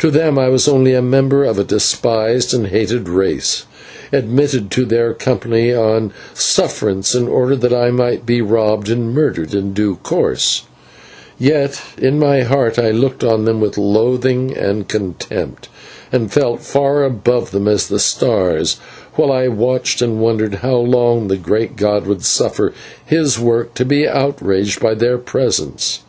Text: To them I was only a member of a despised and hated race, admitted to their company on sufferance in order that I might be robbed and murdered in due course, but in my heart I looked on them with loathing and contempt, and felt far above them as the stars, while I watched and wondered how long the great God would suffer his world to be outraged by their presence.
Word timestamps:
To 0.00 0.10
them 0.10 0.38
I 0.38 0.50
was 0.50 0.68
only 0.68 0.92
a 0.92 1.00
member 1.00 1.44
of 1.46 1.58
a 1.58 1.64
despised 1.64 2.52
and 2.52 2.66
hated 2.66 3.08
race, 3.08 3.64
admitted 4.12 4.70
to 4.72 4.84
their 4.84 5.14
company 5.14 5.72
on 5.74 6.12
sufferance 6.34 7.14
in 7.14 7.26
order 7.26 7.56
that 7.56 7.72
I 7.72 7.90
might 7.90 8.26
be 8.26 8.42
robbed 8.42 8.90
and 8.90 9.14
murdered 9.14 9.54
in 9.54 9.72
due 9.72 9.96
course, 10.02 10.64
but 11.40 11.80
in 11.96 12.18
my 12.18 12.42
heart 12.42 12.78
I 12.78 12.90
looked 12.90 13.24
on 13.24 13.46
them 13.46 13.62
with 13.62 13.78
loathing 13.78 14.54
and 14.54 14.86
contempt, 14.86 15.70
and 16.12 16.30
felt 16.30 16.60
far 16.60 17.02
above 17.02 17.50
them 17.50 17.66
as 17.66 17.86
the 17.88 17.98
stars, 17.98 18.74
while 19.14 19.32
I 19.32 19.48
watched 19.48 20.02
and 20.02 20.20
wondered 20.20 20.56
how 20.56 20.76
long 20.76 21.28
the 21.28 21.38
great 21.38 21.76
God 21.76 22.06
would 22.06 22.26
suffer 22.26 22.74
his 23.06 23.38
world 23.40 23.74
to 23.76 23.86
be 23.86 24.06
outraged 24.06 24.80
by 24.80 24.92
their 24.92 25.16
presence. 25.16 26.00